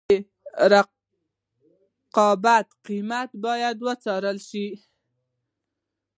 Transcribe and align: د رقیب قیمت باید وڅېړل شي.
د 0.03 0.03
رقیب 0.71 2.67
قیمت 2.85 3.29
باید 3.43 3.77
وڅېړل 3.87 4.37
شي. 4.49 4.67